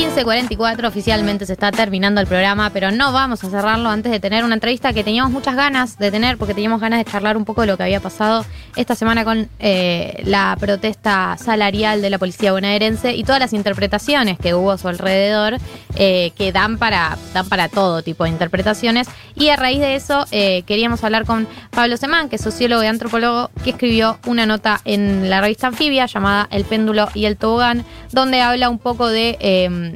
[0.00, 4.44] 15.44 oficialmente se está terminando el programa, pero no vamos a cerrarlo antes de tener
[4.44, 7.60] una entrevista que teníamos muchas ganas de tener, porque teníamos ganas de charlar un poco
[7.60, 12.52] de lo que había pasado esta semana con eh, la protesta salarial de la policía
[12.52, 15.58] bonaerense y todas las interpretaciones que hubo a su alrededor,
[15.96, 19.06] eh, que dan para, dan para todo tipo de interpretaciones.
[19.34, 22.86] Y a raíz de eso eh, queríamos hablar con Pablo Semán, que es sociólogo y
[22.86, 27.84] antropólogo, que escribió una nota en la revista Anfibia llamada El péndulo y el tobogán,
[28.12, 29.89] donde habla un poco de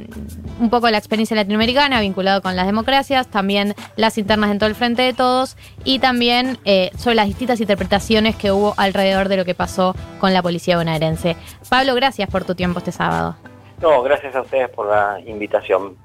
[0.59, 4.75] un poco la experiencia latinoamericana vinculado con las democracias, también las internas en todo el
[4.75, 9.45] frente de todos y también eh, sobre las distintas interpretaciones que hubo alrededor de lo
[9.45, 11.35] que pasó con la policía bonaerense.
[11.69, 13.35] Pablo, gracias por tu tiempo este sábado.
[13.81, 15.97] No, gracias a ustedes por la invitación.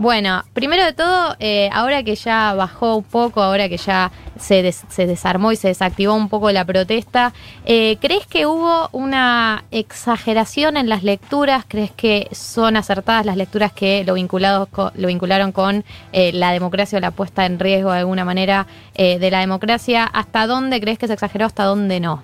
[0.00, 4.62] Bueno, primero de todo, eh, ahora que ya bajó un poco, ahora que ya se,
[4.62, 7.34] desarmó y se desactivó un poco la protesta,
[7.66, 11.66] eh, ¿crees que hubo una exageración en las lecturas?
[11.68, 16.96] ¿Crees que son acertadas las lecturas que lo, vinculados lo vincularon con eh, la democracia
[16.96, 18.66] o la puesta en riesgo de alguna manera
[18.96, 20.04] de la democracia?
[20.04, 22.22] ¿Hasta dónde crees que se exageró, hasta dónde no?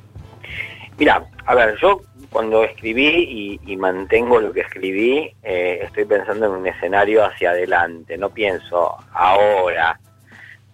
[0.96, 6.52] Mira, a ver, yo cuando escribí y, mantengo lo que escribí, eh, estoy pensando en
[6.52, 9.98] un escenario hacia adelante, no pienso ahora.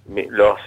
[0.09, 0.61] Los,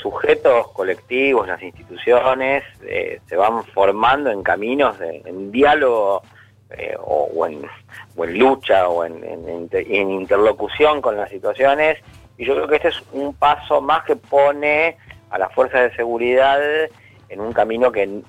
[0.00, 6.22] sujetos colectivos, las instituciones, eh, se van formando en caminos, en diálogo
[6.70, 7.62] eh, o, en,
[8.38, 9.24] lucha o en,
[9.72, 11.98] en interlocución con las situaciones.
[12.36, 14.96] Y yo creo que este es un paso más que pone
[15.30, 16.60] a las fuerzas de seguridad
[17.28, 18.22] en un camino que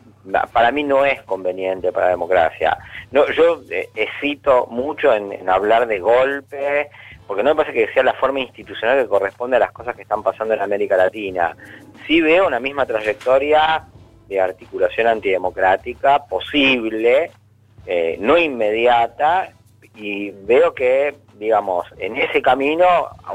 [0.52, 2.78] para mí no es conveniente para la democracia.
[3.12, 6.90] No, yo eh, hesito mucho en, hablar de golpe,
[7.28, 10.04] porque no me parece que sea la forma institucional que corresponde a las cosas que
[10.04, 11.56] están pasando en América Latina.
[12.08, 13.86] Sí veo una misma trayectoria
[14.28, 17.32] de articulación antidemocrática posible,
[17.86, 19.52] eh, no inmediata,
[19.96, 22.86] y veo que, digamos, en ese camino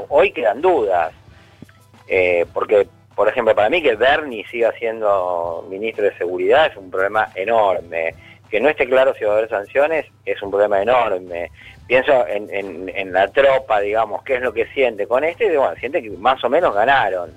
[0.09, 1.13] hoy quedan dudas,
[2.07, 6.91] eh, porque por ejemplo, para mí que Bernie siga siendo ministro de Seguridad es un
[6.91, 8.13] problema enorme.
[8.49, 11.49] Que no esté claro si va a haber sanciones es un problema enorme.
[11.87, 16.01] Pienso en, la tropa, digamos, qué es lo que siente con este, y bueno, siente
[16.01, 17.31] que más o menos ganaron.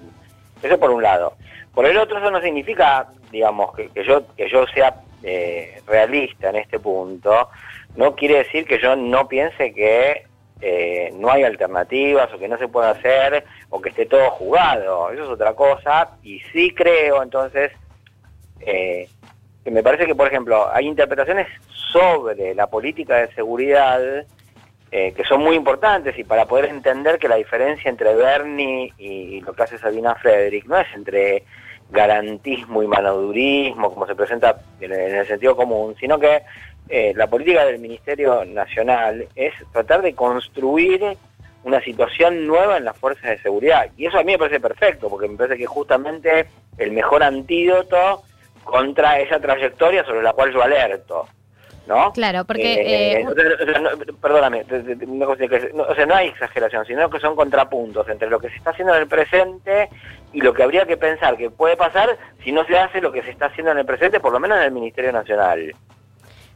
[0.62, 1.34] Eso por un lado.
[1.74, 6.56] Por el otro, eso no significa, digamos, que, yo, que yo sea eh, realista en
[6.56, 7.50] este punto.
[7.96, 10.24] No quiere decir que yo no piense que
[10.60, 15.10] eh, no hay alternativas o que no se puede hacer o que esté todo jugado.
[15.10, 16.10] Eso es otra cosa.
[16.22, 17.72] Y sí creo entonces
[18.60, 19.08] eh,
[19.64, 21.46] que me parece que, por ejemplo, hay interpretaciones
[21.92, 24.26] sobre la política de seguridad
[24.90, 29.40] eh, que son muy importantes y para poder entender que la diferencia entre Bernie y,
[29.42, 31.44] lo que hace Sabina Frederick no es entre
[31.90, 36.42] garantismo y manodurismo, como se presenta en el sentido común, sino que
[36.88, 41.16] eh, la política del Ministerio Nacional es tratar de construir
[41.64, 43.90] una situación nueva en las fuerzas de seguridad.
[43.96, 46.46] Y eso a mí me parece perfecto, porque me parece que justamente
[46.78, 48.22] el mejor antídoto
[48.64, 51.26] contra esa trayectoria sobre la cual yo alerto.
[51.86, 52.12] ¿No?
[52.12, 53.24] Claro, porque...
[54.20, 58.70] perdóname, o sea, no hay exageración, sino que son contrapuntos entre lo que se está
[58.70, 59.88] haciendo en el presente
[60.34, 63.22] y lo que habría que pensar que puede pasar si no se hace lo que
[63.22, 65.74] se está haciendo en el presente, por lo menos en el Ministerio Nacional.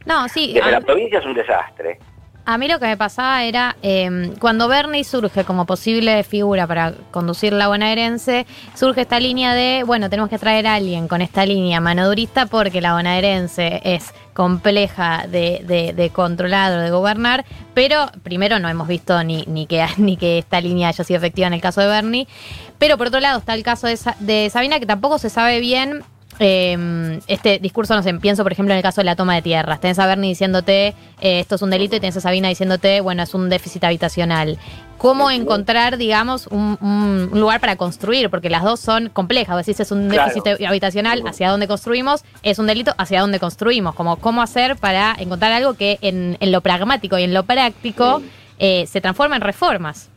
[0.05, 0.53] No, sí.
[0.53, 1.99] Desde la provincia es un desastre.
[2.45, 6.93] A mí lo que me pasaba era, em, cuando Bernie surge como posible figura para
[7.11, 11.45] conducir la bonaerense, surge esta línea de, bueno, tenemos que traer a alguien con esta
[11.45, 18.59] línea manodurista porque la bonaerense es compleja de, de, controlar o de gobernar, pero primero
[18.59, 21.61] no hemos visto ni, ni, que, ni que esta línea haya sido efectiva en el
[21.61, 22.27] caso de Bernie,
[22.77, 26.03] pero por otro lado está el caso de, de Sabina que tampoco se sabe bien
[26.39, 29.41] eh, este discurso, no sé, pienso por ejemplo en el caso de la toma de
[29.41, 29.79] tierras.
[29.79, 30.87] Tenés a Bernie diciéndote
[31.21, 34.57] eh, esto es un delito y tenés a Sabina diciéndote, bueno, es un déficit habitacional.
[34.97, 38.29] ¿Cómo encontrar, digamos, un, lugar para construir?
[38.29, 39.57] Porque las dos son complejas.
[39.57, 43.95] Decís es un déficit habitacional, hacia dónde construimos, es un delito, hacia dónde construimos.
[43.95, 48.21] Como cómo hacer para encontrar algo que en, lo pragmático y en lo práctico
[48.59, 50.09] eh, se transforma en reformas.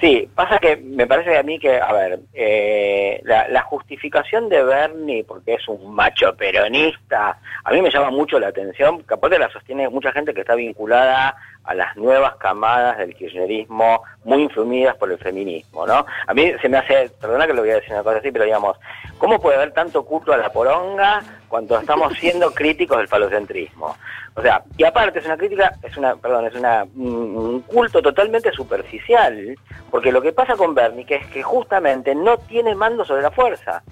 [0.00, 5.24] Sí, pasa que me parece a mí que, a ver, eh, la, justificación de Bernie,
[5.24, 9.50] porque es un macho peronista, a mí me llama mucho la atención, que aparte la
[9.50, 15.10] sostiene mucha gente que está vinculada a las nuevas camadas del kirchnerismo, muy influidas por
[15.10, 16.04] el feminismo, ¿no?
[16.26, 18.44] A mí se me hace, perdona que lo voy a decir una cosa así, pero
[18.44, 18.76] digamos,
[19.18, 23.96] ¿cómo puede haber tanto culto a la poronga cuando estamos siendo críticos del falocentrismo?
[24.34, 28.50] O sea, y aparte es una crítica, es una, perdón, es una, un culto totalmente
[28.52, 29.56] superficial,
[29.90, 33.30] porque lo que pasa con Bernie que es que justamente no tiene mando sobre la
[33.30, 33.82] fuerza.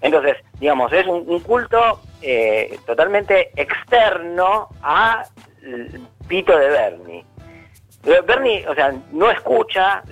[0.00, 5.24] Entonces, digamos, es un, culto eh, totalmente externo a
[6.26, 7.24] pito de Bernie.
[8.26, 10.02] Bernie, o sea, no escucha,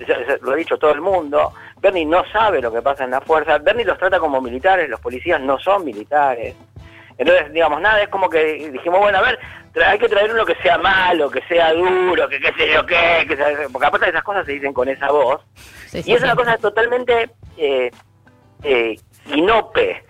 [0.41, 3.57] lo ha dicho todo el mundo, Bernie no sabe lo que pasa en la fuerza,
[3.57, 6.55] Bernie los trata como militares, los policías no son militares.
[7.17, 9.39] Entonces, digamos, nada, es como que dijimos, bueno, a ver,
[9.85, 13.25] hay que traer uno que sea malo, que sea duro, que qué sé yo qué,
[13.27, 15.41] que sea, porque aparte de esas cosas se dicen con esa voz.
[15.93, 17.91] y es una cosa totalmente eh,
[18.63, 18.95] eh,
[19.27, 20.03] inope.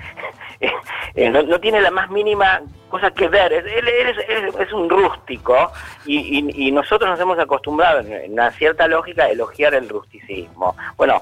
[1.14, 3.52] Eh, no, tiene la más mínima cosa que ver.
[3.52, 5.72] Él, es, un rústico
[6.06, 10.76] y, nosotros nos hemos acostumbrado en una cierta lógica a elogiar el rusticismo.
[10.96, 11.22] Bueno,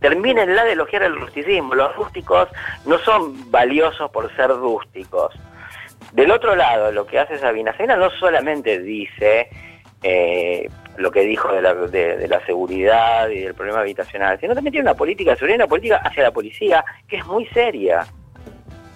[0.00, 1.74] termínenla de elogiar el rusticismo.
[1.74, 2.48] Los rústicos
[2.86, 5.32] no son valiosos por ser rústicos.
[6.12, 9.48] Del otro lado, lo que hace Sabina Sabina no solamente dice
[10.02, 14.72] eh, lo que dijo de la, de, la, seguridad y del problema habitacional, sino también
[14.72, 18.06] tiene una política seguridad, una política hacia la policía que es muy seria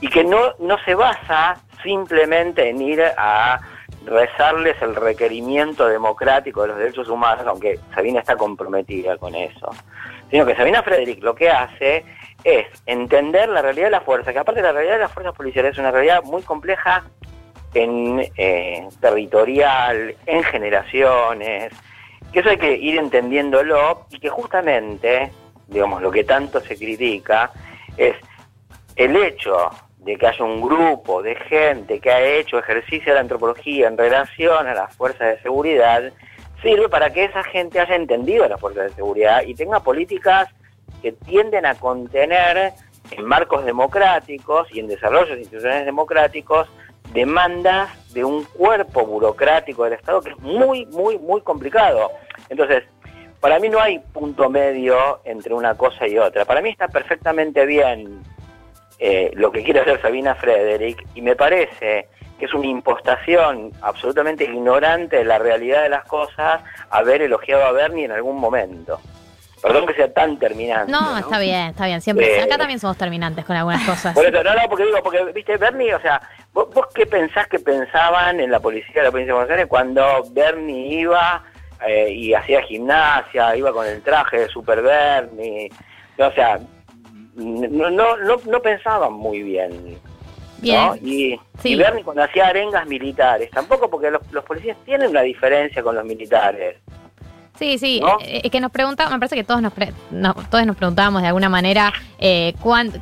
[0.00, 3.60] y que no, no se basa simplemente en ir a
[4.06, 9.70] rezarles el requerimiento democrático de los derechos humanos, aunque Sabina está comprometida con eso,
[10.30, 12.04] sino que Sabina Frederick lo que hace
[12.42, 15.72] es entender la realidad de la fuerza, que aparte la realidad de las fuerzas policiales
[15.72, 17.04] es una realidad muy compleja
[17.74, 21.72] en eh, territorial, en generaciones,
[22.32, 25.30] que eso hay que ir entendiéndolo y que justamente,
[25.68, 27.50] digamos, lo que tanto se critica
[27.96, 28.16] es
[28.96, 33.20] el hecho de que haya un grupo de gente que ha hecho ejercicio de la
[33.20, 36.12] antropología en relación a las fuerzas de seguridad,
[36.62, 40.48] sirve para que esa gente haya entendido las fuerzas de seguridad y tenga políticas
[41.02, 42.72] que tienden a contener
[43.10, 46.68] en marcos democráticos y en desarrollos institucionales democráticos
[47.14, 52.11] demandas de un cuerpo burocrático del Estado que es muy, muy, muy complicado.
[52.49, 52.82] Entonces,
[53.40, 56.44] para mí no hay punto medio entre una cosa y otra.
[56.44, 58.22] Para mí está perfectamente bien
[58.99, 62.08] eh, lo que quiere hacer Sabina Frederick y me parece
[62.38, 67.72] que es una impostación absolutamente ignorante de la realidad de las cosas haber elogiado a
[67.72, 69.00] Bernie en algún momento.
[69.64, 70.93] Perdón que sea tan terminante.
[70.93, 72.02] No, está bien, está bien.
[72.02, 74.12] Siempre, acá también somos terminantes con algunas cosas.
[74.14, 76.20] Por eso, no, no, porque digo, porque, viste, Bernie, o sea,
[76.52, 80.22] ¿vos, qué pensás que pensaban en la policía de la provincia de Buenos Aires cuando
[80.32, 81.43] Bernie iba
[81.87, 85.70] eh, y hacía gimnasia, iba con el traje de Super Bernie?
[86.19, 86.60] O sea,
[87.34, 89.99] no, no, no, no pensaban muy bien.
[90.60, 90.94] ¿no?
[90.96, 91.40] Y,
[91.75, 96.05] Bernie cuando hacía arengas militares, tampoco porque los, los policías tienen una diferencia con los
[96.05, 96.76] militares.
[97.58, 99.72] Sí, sí, eh, es que nos preguntamos, me parece que todos nos,
[100.50, 102.98] todos nos preguntábamos de alguna manera eh, cuánto,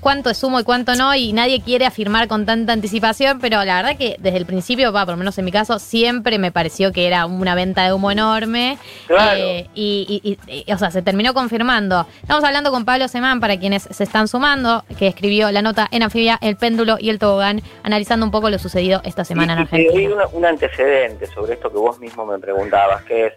[0.00, 3.76] cuánto es sumo y cuánto no, y nadie quiere afirmar con tanta anticipación, pero la
[3.76, 6.92] verdad que desde el principio, va, por lo menos en mi caso, siempre me pareció
[6.92, 8.78] que era una venta de humo enorme.
[9.08, 10.38] Eh, y,
[10.72, 12.06] o sea, se terminó confirmando.
[12.22, 16.04] Estamos hablando con Pablo Semán, para quienes se están sumando, que escribió la nota en
[16.04, 20.00] Anfibia, El péndulo y el tobogán, analizando un poco lo sucedido esta semana en Argentina.
[20.00, 23.32] Y un antecedente sobre esto que vos mismo me preguntabas, que es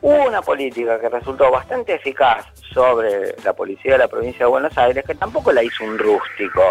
[0.00, 4.78] Hubo una política que resultó bastante eficaz sobre la policía de la provincia de Buenos
[4.78, 6.62] Aires, que tampoco la hizo un rústico,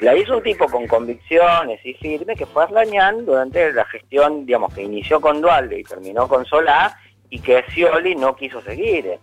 [0.00, 4.72] la hizo un tipo con convicciones y firme, que fue Arlañán durante la gestión, digamos,
[4.74, 6.96] que inició con Dualde y terminó con Solá,
[7.30, 9.18] y que Scioli no quiso seguir.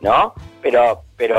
[0.00, 0.34] ¿no?
[0.62, 1.38] Pero, pero,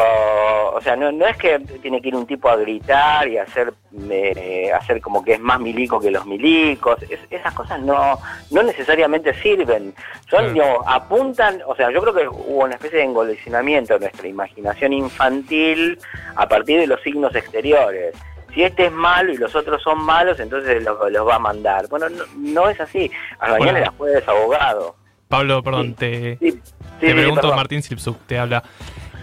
[0.76, 3.74] o sea, no, no es que tiene que ir un tipo a gritar y hacer,
[4.12, 7.00] eh, hacer como que es más milico que los milicos,
[7.32, 8.20] esas cosas no,
[8.52, 9.96] no necesariamente sirven,
[10.30, 10.56] son,
[10.86, 15.98] apuntan, o sea, yo creo que hubo una especie de engolecinamiento de nuestra imaginación infantil
[16.36, 18.14] a partir de los signos exteriores.
[18.54, 21.88] Si este es malo y los otros son malos, entonces los, va a mandar.
[21.88, 22.06] Bueno,
[22.38, 23.10] no, es así.
[23.40, 23.94] A la mañana bueno.
[23.98, 24.96] fue desabogado.
[25.28, 26.38] Pablo, perdón, te,
[27.00, 28.62] pregunto, Martín Silpsuk, te habla.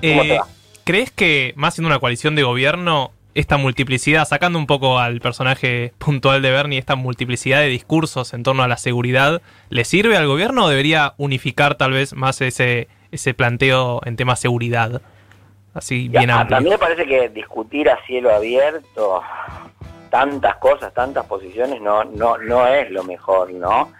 [0.02, 0.38] Eh,
[0.84, 5.92] ¿Crees que, más siendo una coalición de gobierno, esta multiplicidad, sacando un poco al personaje
[5.98, 10.26] puntual de Bernie, esta multiplicidad de discursos en torno a la seguridad, ¿le sirve al
[10.26, 15.02] gobierno o debería unificar tal vez más ese, ese planteo en tema seguridad?
[15.74, 16.56] Así bien amplio.
[16.56, 19.22] A mí me parece que discutir a cielo abierto
[20.10, 23.92] tantas cosas, tantas posiciones, no, no, no es lo mejor, ¿no?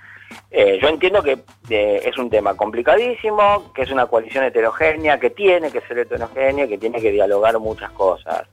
[0.51, 5.31] Eh, yo entiendo que eh, es un tema complicadísimo, que es una coalición heterogénea, que
[5.31, 8.47] tiene que ser heterogénea, que tiene que dialogar muchas cosas.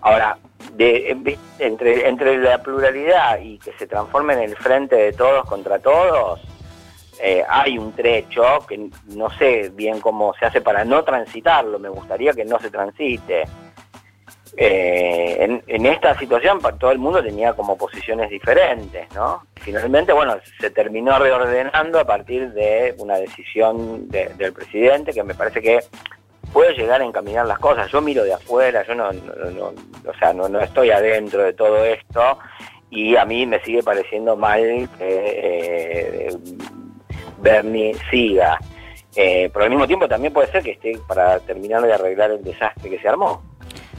[0.00, 0.38] Ahora,
[0.72, 5.78] de, entre, entre la pluralidad y que se transforme en el frente de todos contra
[5.78, 6.40] todos,
[7.22, 11.88] eh, hay un trecho que no sé bien cómo se hace para no transitarlo, me
[11.88, 13.44] gustaría que no se transite.
[14.56, 19.42] Eh, en, esta situación todo el mundo tenía como posiciones diferentes, ¿no?
[19.56, 25.60] Finalmente, bueno, se terminó reordenando a partir de una decisión del presidente que me parece
[25.60, 25.80] que
[26.52, 27.90] puede llegar a encaminar las cosas.
[27.90, 32.38] Yo miro de afuera, yo no, o sea, no, estoy adentro de todo esto
[32.90, 36.36] y a mí me sigue pareciendo mal que eh,
[37.40, 38.58] Bernie siga.
[39.16, 42.42] Eh, pero al mismo tiempo también puede ser que esté para terminar de arreglar el
[42.42, 43.42] desastre que se armó.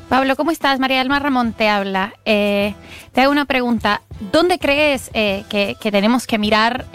[0.09, 0.79] Pablo, ¿cómo estás?
[0.79, 2.13] María del Mar Ramón te habla.
[2.25, 2.73] Eh,
[3.13, 4.01] te hago una pregunta.
[4.31, 6.85] ¿Dónde crees eh, que, tenemos que mirar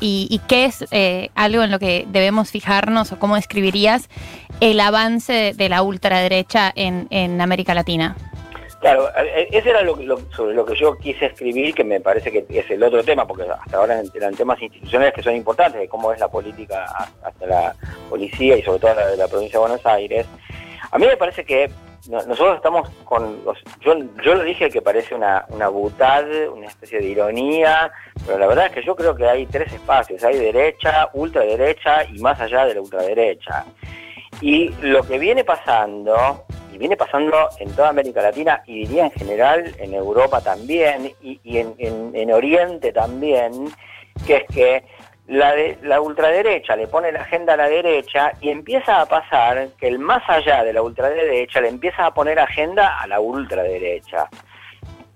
[0.00, 0.84] y, qué es
[1.34, 4.08] algo en lo que debemos fijarnos o cómo describirías
[4.60, 8.16] el avance de la ultraderecha en, en América Latina?
[8.84, 9.08] Claro,
[9.50, 9.96] ese era lo,
[10.36, 13.44] sobre lo que yo quise escribir, que me parece que es el otro tema, porque
[13.44, 16.84] hasta ahora eran temas institucionales que son importantes, de cómo es la política
[17.22, 17.74] hasta la
[18.10, 20.26] policía y sobre todo la de la provincia de Buenos Aires.
[20.90, 21.70] A mí me parece que
[22.08, 23.42] nosotros estamos con
[23.80, 27.90] yo, yo lo dije que parece una, una butad, una especie de ironía,
[28.26, 32.18] pero la verdad es que yo creo que hay tres espacios, hay derecha, ultraderecha y
[32.18, 33.64] más allá de la ultraderecha.
[34.40, 39.12] Y lo que viene pasando y viene pasando en toda América Latina y diría en
[39.12, 43.72] general en Europa también y, en, Oriente también,
[44.26, 44.84] que es que
[45.26, 49.88] la, la ultraderecha le pone la agenda a la derecha y empieza a pasar que
[49.88, 54.28] el más allá de la ultraderecha le empieza a poner agenda a la ultraderecha.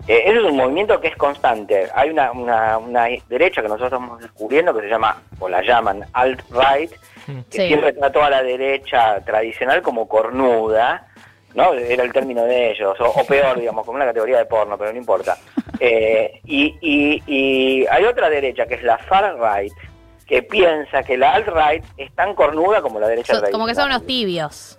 [0.09, 1.87] Eh, ese es un movimiento que es constante.
[1.95, 6.91] Hay una, una, derecha que nosotros estamos descubriendo que se llama, o la llaman alt-right,
[7.50, 11.07] que siempre trató a la derecha tradicional como cornuda,
[11.55, 11.75] ¿no?
[11.75, 14.99] Era el término de ellos, o, peor, digamos, como una categoría de porno, pero no
[14.99, 15.37] importa.
[15.79, 19.75] Eh, y, y, hay otra derecha, que es la far-right,
[20.29, 23.53] que piensa que la alt-right es tan cornuda como la derecha tradicional.
[23.53, 24.79] Como que son unos tibios.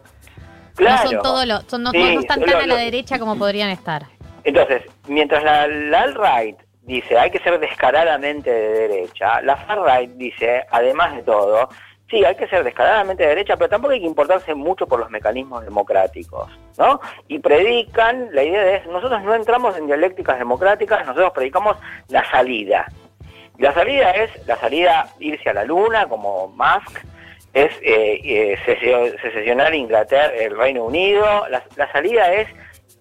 [0.75, 1.03] Claro.
[1.03, 4.05] No son todos los, son, no, están tan a la derecha como podrían estar.
[4.43, 10.65] Entonces, mientras la, la alt-right dice hay que ser descaradamente de derecha, la far-right dice,
[10.71, 11.69] además de todo,
[12.09, 15.09] sí, hay que ser descaradamente de derecha, pero tampoco hay que importarse mucho por los
[15.09, 16.99] mecanismos democráticos, ¿no?
[17.27, 21.77] Y predican, la idea es, nosotros no entramos en dialécticas democráticas, nosotros predicamos
[22.07, 22.87] la salida.
[23.59, 26.97] La salida es, la salida irse a la luna, como Musk,
[27.53, 28.57] es eh, eh,
[29.21, 32.47] secesionar Inglaterra, el Reino Unido, la, salida es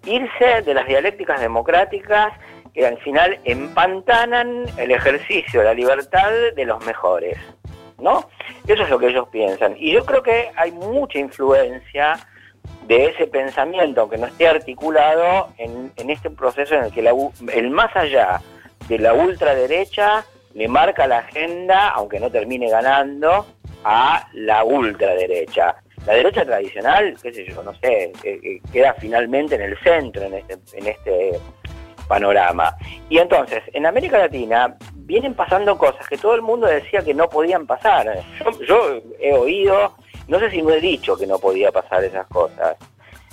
[0.05, 2.33] irse de las dialécticas democráticas
[2.73, 7.37] que al final empantanan el ejercicio la libertad de los mejores.
[7.97, 8.29] ¿no?
[8.67, 9.75] Eso es lo que ellos piensan.
[9.77, 12.19] Y yo creo que hay mucha influencia
[12.85, 16.99] de ese pensamiento, aunque no esté articulado, en, este proceso en el que
[17.53, 18.41] el más allá
[18.89, 23.45] de la ultraderecha le marca la agenda, aunque no termine ganando,
[23.83, 25.75] a la ultraderecha.
[26.05, 30.23] La derecha tradicional, qué sé yo, no sé, eh, eh, queda finalmente en el centro
[30.23, 31.39] en este, en este
[32.07, 32.75] panorama.
[33.09, 37.29] Y entonces, en América Latina vienen pasando cosas que todo el mundo decía que no
[37.29, 38.23] podían pasar.
[38.67, 39.95] Yo, he oído,
[40.27, 42.77] no sé si no he dicho que no podía pasar esas cosas.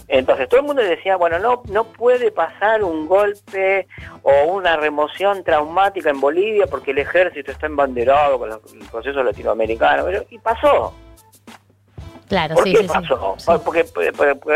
[0.08, 3.88] Entonces todo el mundo decía, bueno, no, no puede pasar un golpe
[4.22, 10.06] o una remoción traumática en Bolivia porque el ejército está embanderado con el proceso latinoamericano.
[10.30, 10.94] Y pasó.
[12.28, 13.36] Claro, ¿Por qué pasó?
[13.64, 13.84] porque,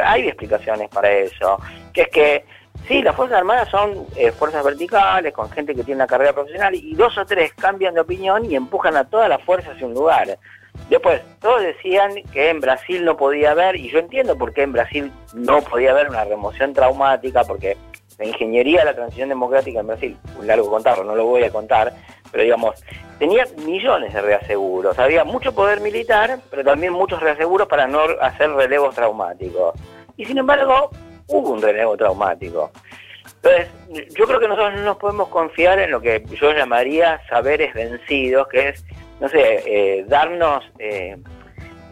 [0.03, 1.59] hay explicaciones para eso.
[1.93, 2.45] Que es que
[2.89, 6.75] Sí, las Fuerzas Armadas son eh, fuerzas verticales, con gente que tiene una carrera profesional,
[6.75, 9.95] y dos o tres cambian de opinión y empujan a todas las fuerzas hacia un
[9.95, 10.39] lugar.
[10.89, 14.73] Después, todos decían que en Brasil no podía haber, y yo entiendo por qué en
[14.73, 17.77] Brasil no podía haber una remoción traumática, porque
[18.19, 21.51] la ingeniería de la transición democrática en Brasil, un largo contarlo, no lo voy a
[21.51, 21.93] contar,
[22.31, 22.85] pero digamos,
[23.19, 28.51] tenía millones de reaseguros, había mucho poder militar, pero también muchos reaseguros para no hacer
[28.51, 29.75] relevos traumáticos.
[30.17, 30.91] Y sin embargo,
[31.29, 32.71] hubo un relevo traumático.
[33.43, 33.69] Entonces,
[34.15, 38.49] yo creo que nosotros no nos podemos confiar en lo que yo llamaría saberes vencidos,
[38.49, 38.85] que es,
[39.21, 41.17] no sé, eh, darnos eh,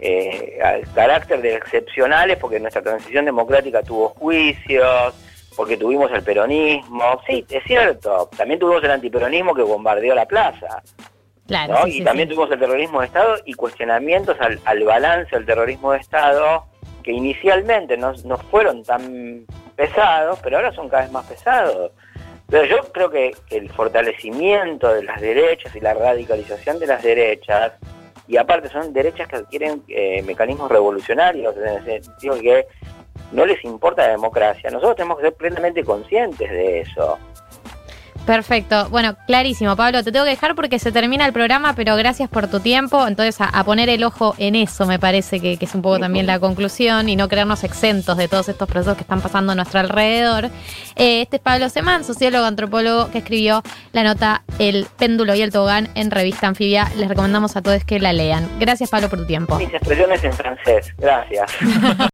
[0.01, 0.59] eh,
[0.95, 5.15] carácter de excepcionales porque nuestra transición democrática tuvo juicios,
[5.57, 7.21] porque tuvimos el peronismo.
[7.27, 10.83] Sí, es cierto, también tuvimos el antiperonismo que bombardeó la plaza.
[11.47, 15.93] Claro, y también tuvimos el terrorismo de Estado y cuestionamientos al, al balance del terrorismo
[15.93, 16.67] de Estado
[17.03, 21.93] que inicialmente no, no fueron tan pesados, pero ahora son cada vez más pesados.
[22.51, 27.73] Pero yo creo que el fortalecimiento de las derechas y la radicalización de las derechas,
[28.27, 32.67] y aparte son derechas que adquieren eh, mecanismos revolucionarios, en el sentido que
[33.33, 37.19] no les importa la democracia, nosotros tenemos que ser plenamente conscientes de eso.
[38.29, 38.91] Perfecto.
[38.91, 40.05] Bueno, clarísimo, Pablo.
[40.05, 43.07] Te tengo que dejar porque se termina el programa, pero gracias por tu tiempo.
[43.07, 46.39] Entonces, a, poner el ojo en eso me parece que, es un poco también la
[46.39, 50.51] conclusión y no crearnos exentos de todos estos procesos que están pasando a nuestro alrededor.
[50.95, 55.51] Eh, este es Pablo Semán, sociólogo, antropólogo, que escribió la nota El péndulo y el
[55.51, 56.93] tobogán en revista Anfibia.
[56.97, 58.47] Les recomendamos a todos que la lean.
[58.61, 59.57] Gracias, Pablo, por tu tiempo.
[59.57, 60.95] Mis expresiones en francés.
[60.99, 61.51] Gracias.